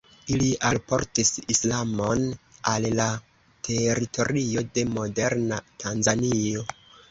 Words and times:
Ili 0.35 0.45
alportis 0.69 1.29
islamon 1.55 2.25
al 2.73 2.89
la 3.01 3.07
teritorio 3.69 4.67
de 4.79 4.89
moderna 4.97 5.63
Tanzanio. 5.87 6.69